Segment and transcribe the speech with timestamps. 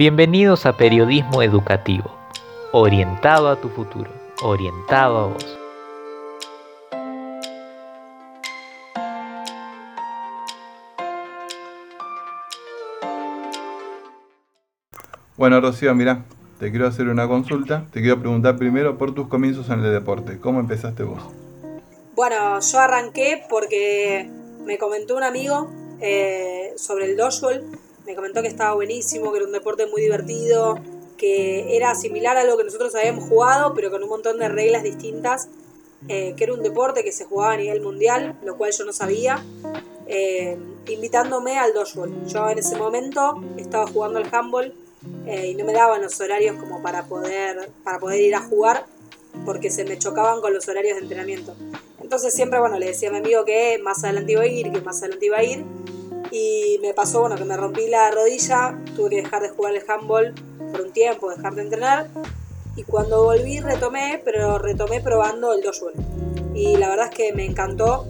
[0.00, 2.10] Bienvenidos a Periodismo Educativo,
[2.72, 4.10] orientado a tu futuro,
[4.42, 5.58] orientado a vos.
[15.36, 16.24] Bueno, Rocío, mira,
[16.58, 17.84] te quiero hacer una consulta.
[17.92, 20.40] Te quiero preguntar primero por tus comienzos en el deporte.
[20.40, 21.20] ¿Cómo empezaste vos?
[22.14, 24.30] Bueno, yo arranqué porque
[24.64, 25.70] me comentó un amigo
[26.00, 30.80] eh, sobre el dodgeball me comentó que estaba buenísimo, que era un deporte muy divertido,
[31.16, 34.82] que era similar a lo que nosotros habíamos jugado, pero con un montón de reglas
[34.82, 35.48] distintas,
[36.08, 38.92] eh, que era un deporte que se jugaba a nivel mundial, lo cual yo no
[38.92, 39.44] sabía,
[40.08, 42.26] eh, invitándome al dodgeball.
[42.26, 44.74] Yo en ese momento estaba jugando al handball
[45.26, 48.86] eh, y no me daban los horarios como para poder, para poder ir a jugar,
[49.44, 51.54] porque se me chocaban con los horarios de entrenamiento.
[52.02, 54.80] Entonces siempre, bueno, le decía a mi amigo que más adelante iba a ir, que
[54.80, 55.64] más adelante iba a ir,
[56.30, 59.82] y me pasó, bueno, que me rompí la rodilla, tuve que dejar de jugar el
[59.88, 60.34] handball
[60.70, 62.08] por un tiempo, dejar de entrenar.
[62.76, 65.94] Y cuando volví retomé, pero retomé probando el dodgeball.
[66.54, 68.06] Y la verdad es que me encantó.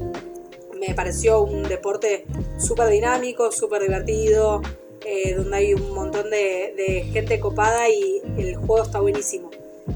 [0.78, 2.26] Me pareció un deporte
[2.58, 4.62] súper dinámico, súper divertido,
[5.04, 9.50] eh, donde hay un montón de, de gente copada y el juego está buenísimo.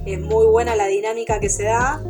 [0.06, 2.02] Es muy buena la dinámica que se da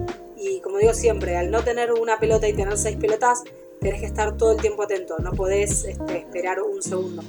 [0.44, 3.42] y como digo siempre, al no tener una pelota y tener seis pelotas,
[3.84, 7.22] tenés que estar todo el tiempo atento, no podés este, esperar un segundo.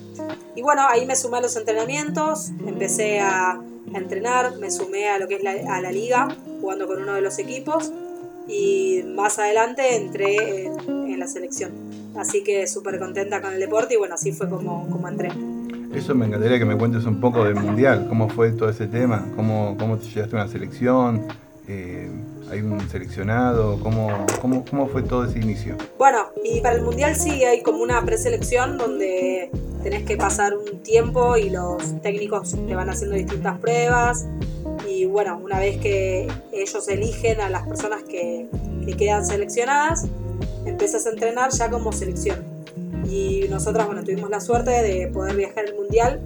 [0.55, 3.61] Y bueno, ahí me sumé a los entrenamientos, empecé a,
[3.93, 6.29] entrenar, me sumé a lo que es la, a la liga,
[6.61, 7.91] jugando con uno de los equipos
[8.47, 11.71] y más adelante entré en, la selección.
[12.15, 15.29] Así que súper contenta con el deporte y bueno, así fue como, como entré.
[15.93, 19.25] Eso me encantaría que me cuentes un poco del mundial, cómo fue todo ese tema,
[19.35, 21.25] cómo, cómo te llegaste a una selección.
[21.67, 22.09] Eh,
[22.51, 23.79] ¿Hay un seleccionado?
[23.79, 25.75] ¿Cómo, cómo, cómo fue todo ese inicio?
[25.97, 29.49] Bueno, y para el Mundial sí hay como una preselección donde
[29.81, 34.25] tenés que pasar un tiempo y los técnicos te van haciendo distintas pruebas.
[34.87, 38.47] Y bueno, una vez que ellos eligen a las personas que,
[38.85, 40.05] que quedan seleccionadas,
[40.65, 42.43] empiezas a entrenar ya como selección.
[43.09, 46.21] Y nosotras, bueno, tuvimos la suerte de poder viajar al Mundial,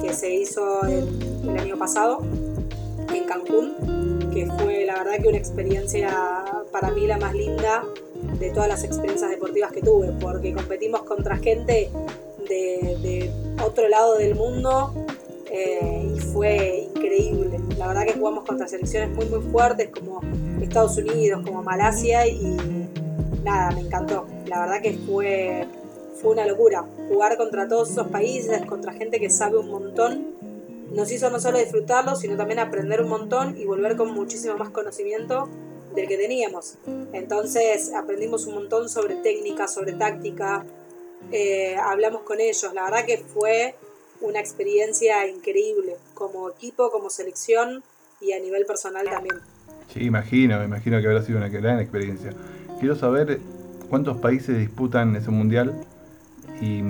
[0.00, 1.08] que se hizo el,
[1.48, 2.24] el año pasado
[3.12, 3.93] en Cancún
[4.34, 6.12] que fue la verdad que una experiencia
[6.72, 7.84] para mí la más linda
[8.40, 11.88] de todas las experiencias deportivas que tuve, porque competimos contra gente
[12.48, 13.30] de,
[13.64, 14.92] otro lado del mundo
[15.50, 17.60] eh, y fue increíble.
[17.78, 20.20] La verdad que jugamos contra selecciones muy muy fuertes como
[20.60, 22.56] Estados Unidos, como Malasia y
[23.44, 24.26] nada, me encantó.
[24.46, 25.66] La verdad que fue,
[26.20, 30.33] fue una locura jugar contra todos esos países, contra gente que sabe un montón
[30.94, 34.70] nos hizo no solo disfrutarlo, sino también aprender un montón y volver con muchísimo más
[34.70, 35.48] conocimiento
[35.94, 36.78] del que teníamos.
[37.12, 40.64] Entonces aprendimos un montón sobre técnica, sobre táctica,
[41.32, 43.74] eh, hablamos con ellos, la verdad que fue
[44.20, 47.82] una experiencia increíble, como equipo, como selección
[48.20, 49.36] y a nivel personal también.
[49.92, 52.32] Sí, imagino, imagino que habrá sido una gran experiencia.
[52.78, 53.40] Quiero saber
[53.88, 55.74] cuántos países disputan ese mundial
[56.60, 56.82] y,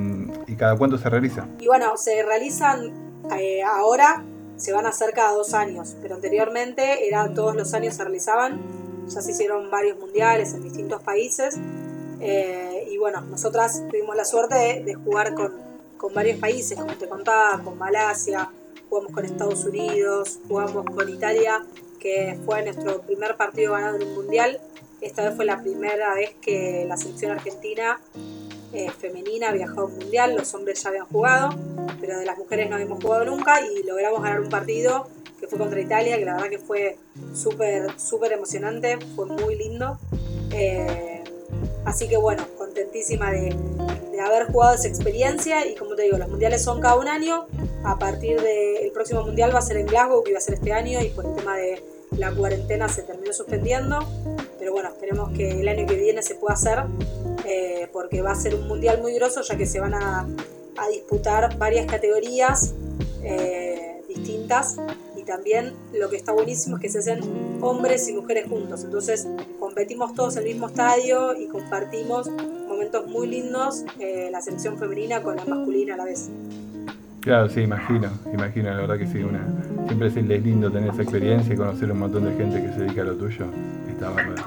[0.47, 1.47] y cada cuánto se realiza.
[1.59, 3.04] Y bueno, se realizan
[3.39, 4.25] eh, ahora
[4.57, 8.61] se van a hacer cada dos años, pero anteriormente era todos los años se realizaban,
[9.09, 11.59] ya se hicieron varios mundiales en distintos países
[12.21, 15.53] eh, y bueno, nosotras tuvimos la suerte de, jugar con,
[15.97, 18.51] con, varios países, como te contaba, con Malasia,
[18.89, 21.65] jugamos con Estados Unidos, jugamos con Italia,
[22.01, 24.61] que fue nuestro primer partido ganado en un mundial.
[25.01, 28.01] Esta vez fue la primera vez que la selección argentina
[28.75, 31.51] eh, femenina viajó a un mundial, los hombres ya habían jugado,
[32.01, 35.07] pero de las mujeres no habíamos jugado nunca y logramos ganar un partido
[35.39, 36.99] que fue contra Italia, que la verdad que fue
[37.35, 39.99] súper, súper emocionante, fue muy lindo.
[40.53, 41.23] Eh,
[41.85, 43.57] así que bueno, contentísima de,
[44.21, 47.47] haber jugado esa experiencia y como te digo, los mundiales son cada un año,
[47.85, 50.73] a partir del próximo mundial va a ser en Glasgow, que iba a ser este
[50.73, 51.85] año y por el tema de
[52.17, 53.99] la cuarentena se terminó suspendiendo,
[54.59, 56.85] pero bueno, esperemos que el año que viene se pueda hacer
[57.93, 60.27] porque va a ser un mundial muy grosso ya que se van a,
[60.91, 62.75] disputar varias categorías
[63.23, 64.77] eh, distintas
[65.17, 67.21] y también lo que está buenísimo es que se hacen
[67.61, 69.27] hombres y mujeres juntos, entonces
[69.61, 72.29] competimos todos en el mismo estadio y compartimos
[72.69, 76.29] momentos muy lindos, eh, la selección femenina con la masculina a la vez.
[77.21, 79.47] Claro, sí, imagino, imagino, la verdad que sí, una,
[79.87, 80.15] siempre es
[80.45, 83.15] lindo tener esa experiencia y conocer un montón de gente que se dedica a lo
[83.15, 83.47] tuyo,
[83.89, 84.43] está bárbaro.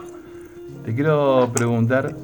[0.85, 2.15] Te quiero preguntar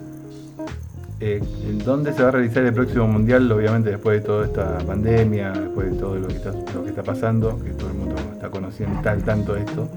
[1.19, 1.42] eh,
[1.86, 5.92] dónde se va a realizar el próximo mundial, obviamente después de toda esta pandemia, después
[5.92, 9.88] de todo lo que está, pasando, que todo el mundo está conociendo tal tanto esto,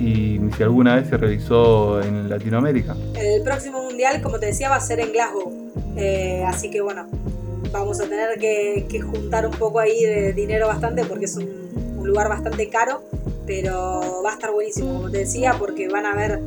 [0.00, 2.96] y si alguna vez se realizó en Latinoamérica.
[3.14, 5.52] El próximo mundial, como te decía, va a ser en Glasgow,
[5.96, 7.06] eh, así que bueno,
[7.72, 11.68] vamos a tener que, juntar un poco ahí de dinero bastante porque es un,
[12.02, 13.02] lugar bastante caro,
[13.46, 16.40] pero va a estar buenísimo, como te decía, porque van a haber,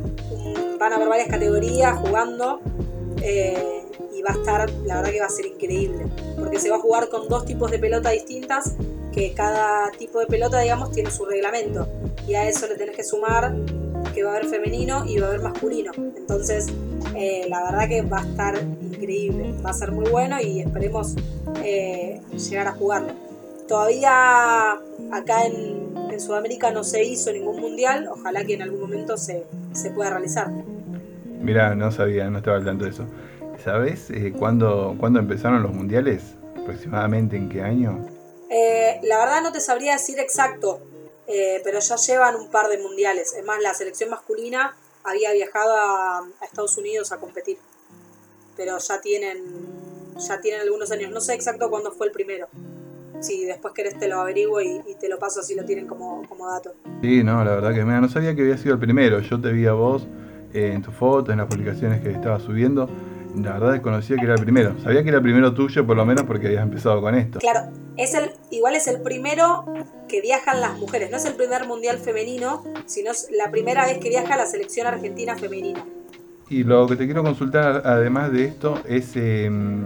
[0.79, 2.59] van a haber varias categorías jugando.
[3.21, 3.80] Eh,
[4.21, 6.05] va a estar, la verdad que va a ser increíble,
[6.37, 8.75] porque se va a jugar con dos tipos de pelota distintas,
[9.11, 11.87] que cada tipo de pelota, digamos, tiene su reglamento,
[12.27, 13.53] y a eso le tenés que sumar
[14.13, 15.91] que va a haber femenino y va a haber masculino.
[15.95, 16.67] Entonces,
[17.15, 21.15] eh, la verdad que va a estar increíble, va a ser muy bueno y esperemos
[21.63, 23.13] eh, llegar a jugarlo.
[23.67, 24.73] Todavía
[25.11, 29.89] acá en, Sudamérica no se hizo ningún mundial, ojalá que en algún momento se, se
[29.89, 30.51] pueda realizar.
[31.41, 33.05] Mira, no sabía, no estaba al tanto de eso.
[33.63, 36.35] ¿Sabes eh, ¿cuándo, empezaron los mundiales?
[36.59, 38.07] ¿Aproximadamente en qué año?
[39.03, 40.81] la verdad no te sabría decir exacto,
[41.25, 43.33] eh, pero ya llevan un par de mundiales.
[43.33, 47.57] Es más, la selección masculina había viajado a, Estados Unidos a competir,
[48.57, 49.43] pero ya tienen,
[50.17, 51.11] ya tienen algunos años.
[51.11, 52.47] No sé exacto cuándo fue el primero.
[53.21, 56.47] Si después querés te lo averiguo y, te lo paso si lo tienen como, como
[56.47, 56.73] dato.
[57.01, 59.19] Sí, no, la verdad que no sabía que había sido el primero.
[59.21, 60.07] Yo te vi a vos
[60.53, 62.89] eh, en tus fotos, en las publicaciones que estabas subiendo
[63.35, 64.75] la verdad desconocía que era el primero.
[64.83, 67.39] Sabía que era el primero tuyo, por lo menos, porque habías empezado con esto.
[67.39, 69.65] Claro, es el, igual es el primero
[70.07, 71.11] que viajan las mujeres.
[71.11, 74.87] No es el primer mundial femenino, sino es la primera vez que viaja la selección
[74.87, 75.83] argentina femenina.
[76.49, 79.85] Y lo que te quiero consultar, además de esto, es em,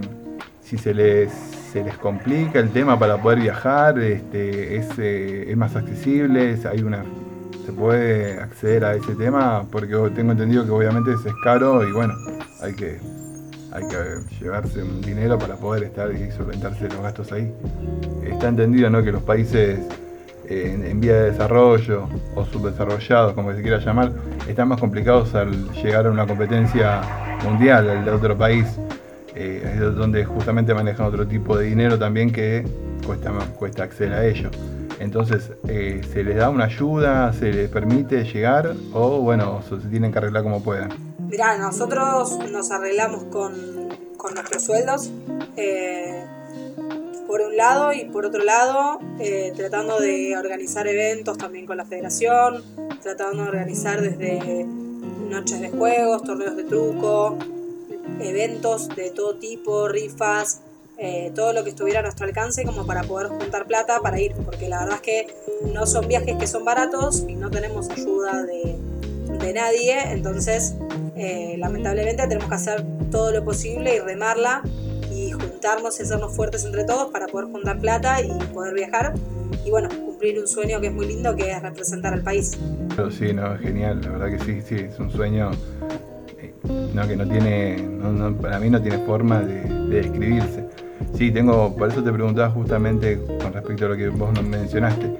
[0.62, 1.32] si se les,
[1.72, 6.82] se les complica el tema para poder viajar, este, es, eh, es más accesible, hay
[6.82, 7.04] una
[7.64, 12.14] se puede acceder a ese tema porque tengo entendido que obviamente es caro y bueno,
[12.62, 13.00] hay que
[13.76, 17.52] hay que llevarse un dinero para poder estar y solventarse los gastos ahí.
[18.24, 19.02] Está entendido ¿no?
[19.02, 19.78] que los países
[20.48, 24.12] eh, en, vía de desarrollo o subdesarrollados, como se quiera llamar,
[24.48, 27.02] están más complicados al llegar a una competencia
[27.44, 28.66] mundial, al de otro país,
[29.34, 32.64] eh, donde justamente manejan otro tipo de dinero también que
[33.58, 34.50] cuesta, acceder a ello.
[35.00, 37.30] Entonces, eh, ¿se les da una ayuda?
[37.34, 38.72] ¿Se les permite llegar?
[38.94, 41.15] ¿O bueno, se tienen que arreglar como puedan?
[41.28, 43.88] Mirá, nosotros nos arreglamos con,
[44.34, 45.10] nuestros sueldos,
[45.56, 46.24] eh,
[47.26, 51.84] por un lado, y por otro lado, eh, tratando de organizar eventos también con la
[51.84, 52.64] federación,
[53.02, 57.36] tratando de organizar desde noches de juegos, torneos de truco,
[58.20, 60.60] eventos de todo tipo, rifas,
[60.98, 64.32] eh, todo lo que estuviera a nuestro alcance como para poder juntar plata para ir,
[64.44, 65.34] porque la verdad es que
[65.72, 68.76] no son viajes que son baratos y no tenemos ayuda de,
[69.38, 70.74] de nadie, entonces
[71.16, 74.62] eh, lamentablemente tenemos que hacer todo lo posible y remarla
[75.10, 79.14] y juntarnos y hacernos fuertes entre todos para poder juntar plata y poder viajar
[79.64, 82.58] y bueno, cumplir un sueño que es muy lindo que es representar al país.
[83.10, 85.50] Sí, no, genial, la verdad que sí, sí, es un sueño
[86.38, 86.54] eh,
[86.92, 87.88] no, que no tiene,
[88.40, 90.64] para mí no tiene forma de, describirse.
[91.14, 95.16] Sí, tengo, por eso te preguntaba justamente con respecto a lo que vos mencionaste.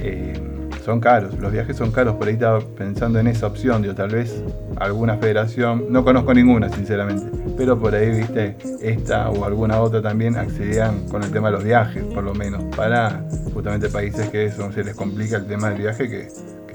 [0.00, 0.57] Eh,
[0.88, 4.08] son caros, los viajes son caros, por ahí estaba pensando en esa opción, digo, tal
[4.08, 4.42] vez
[4.76, 7.26] alguna federación, no conozco ninguna sinceramente,
[7.58, 11.64] pero por ahí, viste, esta o alguna otra también accedían con el tema de los
[11.64, 15.78] viajes, por lo menos, para justamente países que eso se les complica el tema del
[15.78, 16.28] viaje que,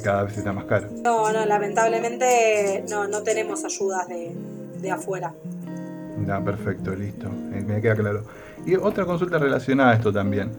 [0.03, 0.89] cada vez está más caro.
[1.03, 4.31] No, no, lamentablemente no, no tenemos ayudas de,
[4.79, 5.33] de afuera.
[6.23, 8.23] No, perfecto, listo, me queda claro.
[8.63, 10.51] Y otra consulta relacionada a esto también.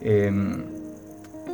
[0.00, 0.81] Em,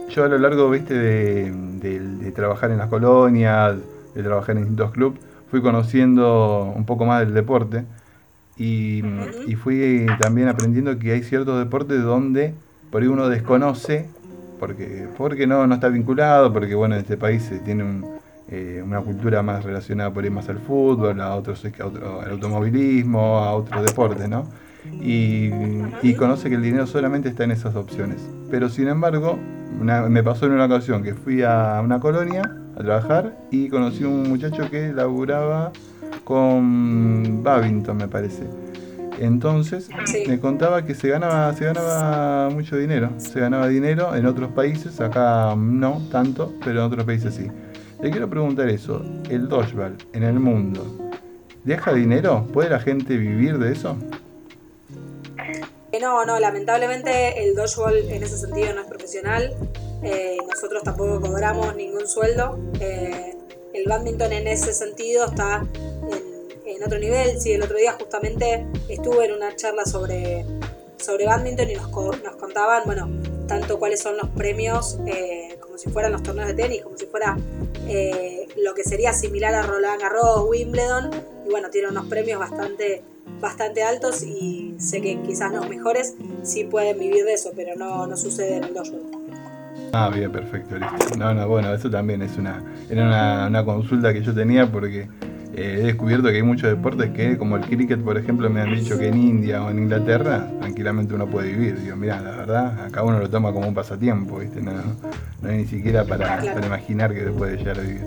[0.09, 3.77] yo a lo largo, viste, de, trabajar en las colonias,
[4.15, 7.85] de trabajar en distintos clubes, fui conociendo un poco más del deporte
[8.57, 9.03] y,
[9.63, 12.55] fui también aprendiendo que hay ciertos deportes donde
[12.91, 14.09] por ahí uno desconoce,
[14.59, 18.03] porque, porque no, no está vinculado, porque bueno, en este país se tiene
[18.51, 22.31] eh, una cultura más relacionada por ahí más al fútbol, a otros, a otro, al
[22.31, 24.47] automovilismo, a otros deportes, ¿no?
[25.01, 25.51] Y,
[26.03, 28.29] y conoce que el dinero solamente está en esas opciones.
[28.51, 29.39] Pero sin embargo,
[29.81, 32.43] me pasó en una ocasión que fui a una colonia
[32.77, 35.73] a trabajar y conocí a un muchacho que laburaba
[36.25, 38.45] con Babington, me parece.
[39.21, 39.89] Entonces
[40.29, 43.11] me contaba que se ganaba, se ganaba mucho dinero.
[43.19, 47.49] Se ganaba dinero en otros países, acá no tanto, pero en otros países sí.
[48.01, 51.11] Le quiero preguntar eso, el dodgeball en el mundo,
[51.65, 52.47] ¿deja dinero?
[52.53, 53.97] ¿Puede la gente vivir de eso?
[56.01, 59.55] No, no, lamentablemente el dodgeball en ese sentido no es profesional.
[60.03, 62.59] Eh, nosotros tampoco cobramos ningún sueldo.
[62.81, 63.37] Eh,
[63.75, 65.67] el badminton en ese sentido está
[66.67, 67.41] en, otro nivel.
[67.41, 70.45] Sí, el otro día justamente estuve en una charla sobre,
[70.99, 73.09] sobre badminton y nos, nos contaban, bueno,
[73.49, 77.07] tanto cuáles son los premios, eh, como si fueran los torneos de tenis, como si
[77.07, 77.37] fuera
[78.57, 81.11] lo que sería similar a Roland Garros, Wimbledon.
[81.47, 83.03] Y bueno, tiene unos premios bastante
[83.41, 88.07] bastante altos y sé que quizás los mejores sí pueden vivir de eso, pero no,
[88.07, 88.97] no sucede en el dojo.
[89.93, 91.17] Ah, bien, perfecto, listo.
[91.17, 95.09] No, no, bueno, eso también es una, era una, una consulta que yo tenía porque
[95.55, 98.75] eh, he descubierto que hay muchos deportes que, como el cricket, por ejemplo, me han
[98.75, 101.81] dicho que en India o en Inglaterra tranquilamente uno puede vivir.
[101.81, 104.61] Digo, mira, la verdad, acá uno lo toma como un pasatiempo, ¿viste?
[104.61, 104.73] No,
[105.43, 108.07] no hay ni siquiera para, para imaginar que se puede llegar a vivir.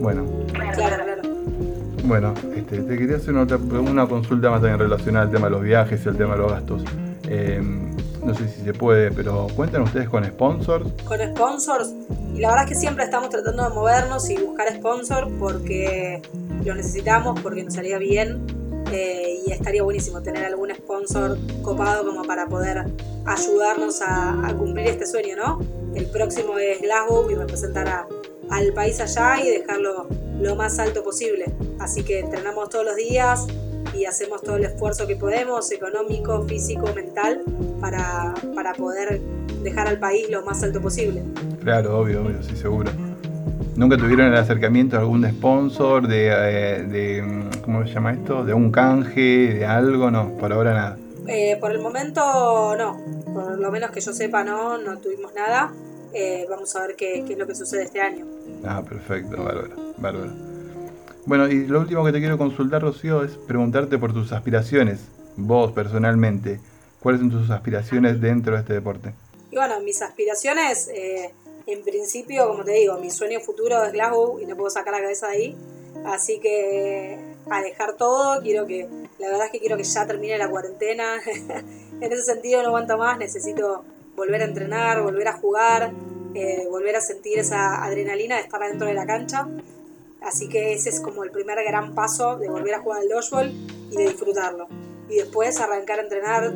[0.00, 0.24] Bueno.
[0.52, 1.11] Claro, claro.
[2.04, 5.62] Bueno, este, te quería hacer una, una consulta más también relacionada al tema de los
[5.62, 6.82] viajes y al tema de los gastos.
[7.28, 7.60] Eh,
[8.24, 10.86] no sé si se puede, pero cuentan ustedes con sponsors.
[11.04, 11.92] con sponsors
[12.34, 16.22] y la verdad es que siempre estamos tratando de movernos y buscar sponsors porque
[16.64, 18.46] lo necesitamos, porque nos salía bien
[18.92, 22.84] eh, y estaría buenísimo tener algún sponsor copado como para poder
[23.26, 25.60] ayudarnos a, a cumplir este sueño, ¿no?
[25.94, 28.06] El próximo es Glasgow y representar a-
[28.50, 30.06] al país allá y dejarlo
[30.40, 31.46] lo más alto posible.
[31.78, 33.46] Así que entrenamos todos los días
[33.94, 37.42] y hacemos todo el esfuerzo que podemos, económico, físico, mental,
[37.80, 39.20] para, para poder
[39.62, 41.22] dejar al país lo más alto posible.
[41.62, 42.90] Claro, obvio, obvio, sí, seguro.
[43.76, 48.44] ¿Nunca tuvieron el acercamiento de algún sponsor, de, eh, de, ¿cómo se llama esto?
[48.44, 50.10] ¿De un canje, de algo?
[50.10, 50.98] No, por ahora nada.
[51.26, 52.20] Eh, por el momento
[52.76, 53.00] no,
[53.32, 55.72] por lo menos que yo sepa no, no tuvimos nada.
[56.12, 58.26] Eh, vamos a ver qué, qué es lo que sucede este año.
[58.64, 60.32] Ah, perfecto, bárbaro, bárbaro.
[61.24, 65.00] Bueno, y lo último que te quiero consultar, Rocío, es preguntarte por tus aspiraciones,
[65.36, 66.60] vos personalmente.
[67.00, 69.12] ¿Cuáles son tus aspiraciones dentro de este deporte?
[69.50, 71.32] Y bueno, mis aspiraciones, eh,
[71.66, 75.00] en principio, como te digo, mi sueño futuro es Glasgow y no puedo sacar la
[75.00, 75.56] cabeza de ahí.
[76.06, 77.18] Así que
[77.50, 78.88] a dejar todo, quiero que,
[79.18, 81.16] la verdad es que quiero que ya termine la cuarentena.
[82.00, 83.84] en ese sentido no aguanto más, necesito
[84.16, 85.92] volver a entrenar, volver a jugar,
[86.34, 89.48] eh, volver a sentir esa adrenalina de estar adentro de la cancha.
[90.20, 93.52] Así que ese es como el primer gran paso de volver a jugar al dodgeball
[93.90, 94.68] y de disfrutarlo.
[95.08, 96.54] Y después arrancar a entrenar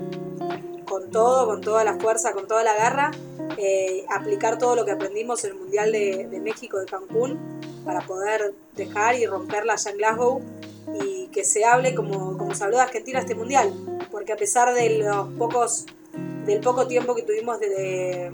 [0.87, 3.11] con todo, con toda la fuerza, con toda la garra,
[3.59, 7.39] eh, aplicar todo lo que aprendimos en el Mundial de, de México de Cancún
[7.85, 10.43] para poder dejar y romperla allá en Glasgow
[11.03, 13.73] y que se hable como, como se habló de Argentina este Mundial.
[14.11, 15.87] Porque a pesar de los pocos,
[16.47, 18.33] del poco tiempo que tuvimos de, de,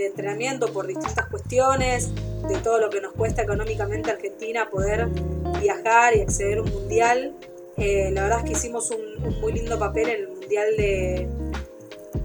[0.00, 2.10] de entrenamiento por distintas cuestiones,
[2.48, 5.08] de todo lo que nos cuesta económicamente Argentina poder
[5.60, 7.36] viajar y acceder a un Mundial,
[7.76, 11.28] eh, la verdad es que hicimos un, un muy lindo papel en el Mundial de,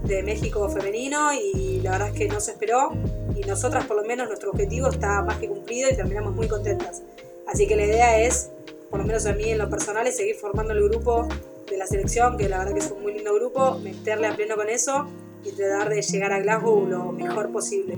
[0.04, 2.92] de México femenino y la verdad es que no se esperó.
[3.34, 7.02] Y nosotras por lo menos nuestro objetivo está más que cumplido y terminamos muy contentas.
[7.46, 8.50] Así que la idea es,
[8.90, 11.28] por lo menos a mí en lo personal, es seguir formando el grupo
[11.70, 14.56] de la selección, que la verdad que es un muy lindo grupo, meterle a pleno
[14.56, 15.06] con eso
[15.46, 17.96] y tratar de llegar a Glasgow lo mejor posible.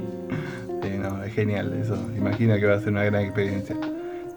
[0.83, 1.97] Sí, no, es genial eso.
[2.17, 3.77] Imagina que va a ser una gran experiencia.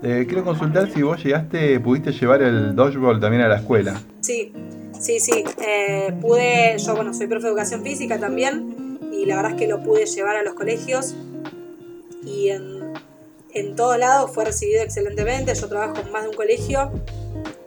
[0.04, 4.02] Eh, quiero consultar si vos llegaste, pudiste llevar el dodgeball también a la escuela.
[4.22, 4.52] Sí,
[5.00, 5.44] sí, sí.
[5.66, 9.68] eh, pude, yo bueno, soy profe de educación física también y la verdad es que
[9.68, 11.16] lo pude llevar a los colegios
[12.26, 12.94] y en,
[13.54, 15.54] en todos lados fue recibido excelentemente.
[15.54, 16.92] Yo trabajo en más de un colegio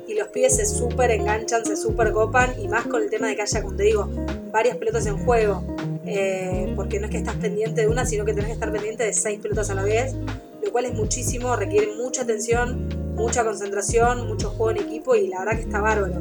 [0.09, 3.37] y los pibes se súper enganchan, se súper copan y más con el tema de
[3.37, 4.09] que haya, como te digo,
[4.55, 5.63] varias pelotas en juego.
[6.07, 9.05] eh, porque no es que estás pendiente de una, sino que tenés que estar pendiente
[9.05, 10.15] de seis pelotas a la vez,
[10.63, 15.41] lo cual es muchísimo, requiere mucha atención, mucha concentración, mucho juego en equipo y la
[15.41, 16.21] verdad que está bárbaro.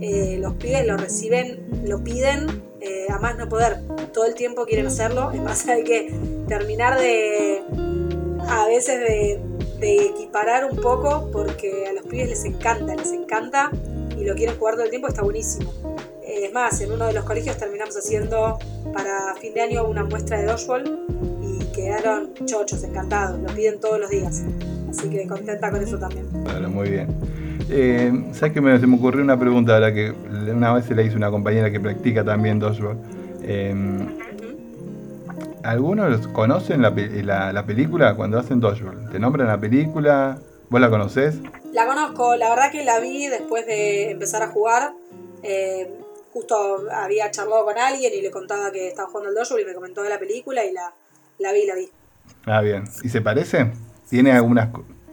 [0.00, 3.80] Eh, los pibes lo reciben, lo piden, eh, a no poder,
[4.12, 6.14] todo el tiempo quieren hacerlo, es más hay que
[6.46, 7.62] terminar de,
[8.46, 9.00] a veces
[9.80, 13.70] de equiparar un poco porque a los pibes les encanta, les encanta
[14.16, 15.72] y lo quieren jugar todo el tiempo, está buenísimo.
[16.42, 18.58] Es más, en uno de los colegios terminamos haciendo
[18.92, 21.00] para fin de año una muestra de dodgeball
[21.42, 24.42] y quedaron chochos, encantados, lo piden todos los días.
[24.90, 26.26] Así que contenta con eso también.
[26.44, 27.08] Claro, muy bien.
[27.70, 30.94] Eh, ¿Sabes que me, se me ocurrió una pregunta a la que una vez se
[30.94, 32.96] la hizo una compañera que practica también dodgeball?
[33.42, 35.54] Eh, Ujú.
[35.62, 39.08] ¿Algunos conocen la- la película cuando hacen dodgeball?
[39.10, 40.38] ¿Te nombran la película?
[40.68, 41.36] ¿Vos la conocés?
[41.72, 44.92] La conozco, la verdad que la vi después de empezar a jugar.
[45.42, 45.90] Eh,
[46.34, 49.72] justo había charlado con alguien y le contaba que estaba jugando al dodgeball y me
[49.72, 50.92] comentó de la película y la,
[51.38, 51.88] la vi, la vi.
[52.44, 52.84] Ah, bien.
[53.02, 53.70] ¿Y se parece?
[54.10, 54.68] ¿Tiene algunas...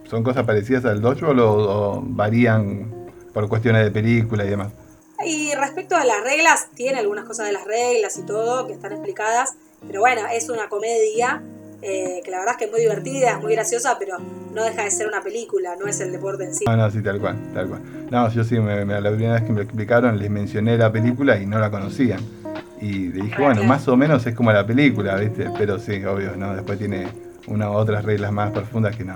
[0.10, 2.92] ¿Son cosas parecidas al dodgeball o, o varían
[3.34, 4.74] por cuestiones de película y demás?
[5.24, 8.92] Y respecto a las reglas, tiene algunas cosas de las reglas y todo que están
[8.92, 9.54] explicadas,
[9.86, 11.44] pero bueno, es una comedia
[11.82, 14.84] eh, que la verdad es que es muy divertida, es muy graciosa, pero no deja
[14.84, 16.66] de ser una película, no es el deporte en sí.
[16.66, 17.82] No, no, sí, tal cual, tal cual.
[18.12, 20.92] No, yo sí, me, me- la primera vez que me lo explicaron les mencioné la
[20.92, 22.20] película y no la conocían.
[22.80, 23.68] Y le dije, Ah, bueno, claro.
[23.68, 25.48] más o menos es como la película, ¿viste?
[25.58, 26.56] Pero sí, obvio, ¿no?
[26.56, 27.08] Después tiene
[27.48, 29.16] una u otras reglas más profundas que no.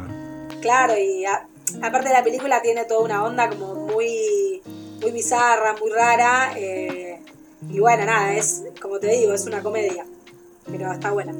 [0.61, 1.47] Claro, y a-
[1.81, 4.61] aparte de la película tiene toda una onda como muy,
[5.01, 6.51] muy bizarra, muy rara.
[6.57, 7.19] eh,
[7.69, 10.05] y bueno, nada, es como te digo, es una comedia.
[10.65, 11.33] Pero está buena.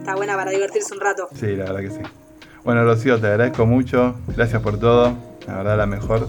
[0.00, 1.28] Está buena para divertirse un rato.
[1.38, 2.00] Sí, la verdad que sí.
[2.64, 4.16] Bueno, Rocío, te agradezco mucho.
[4.34, 5.14] Gracias por todo.
[5.46, 6.26] La verdad, la mejor.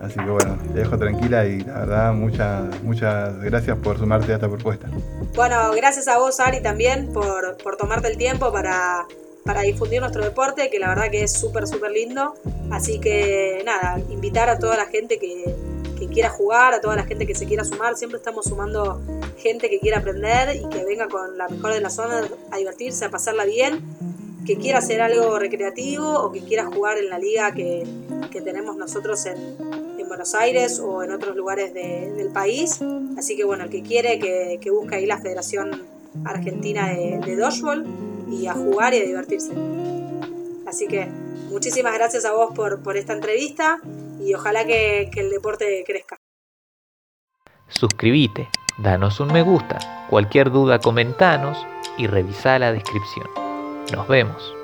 [0.00, 4.36] Así que bueno, te dejo tranquila y la verdad, muchas, muchas gracias por sumarte a
[4.36, 4.88] esta propuesta.
[5.34, 9.04] Bueno, gracias a vos, Ari, también por, por tomarte el tiempo para,
[9.44, 12.34] para difundir nuestro deporte, que la verdad que es súper, súper lindo.
[12.70, 15.56] Así que nada, invitar a toda la gente que,
[15.98, 17.96] que quiera jugar, a toda la gente que se quiera sumar.
[17.96, 19.00] Siempre estamos sumando
[19.38, 23.04] gente que quiera aprender y que venga con la mejor de las zonas a divertirse,
[23.04, 23.80] a pasarla bien,
[24.46, 27.84] que quiera hacer algo recreativo o que quiera jugar en la liga que,
[28.30, 29.36] que tenemos nosotros en,
[29.98, 32.78] en Buenos Aires o en otros lugares de- del país.
[33.18, 35.82] Así que bueno, el que quiere que, que busque ahí la Federación
[36.24, 37.84] Argentina de, de Dodgeball
[38.30, 39.50] y a jugar y a divertirse.
[40.66, 41.06] Así que
[41.50, 43.80] muchísimas gracias a vos por, por esta entrevista
[44.20, 46.16] y ojalá que, el deporte crezca.
[47.68, 48.48] Suscríbete,
[48.78, 51.58] danos un me gusta, cualquier duda comentanos
[51.96, 53.28] y revisa la descripción.
[53.92, 54.57] Nos vemos.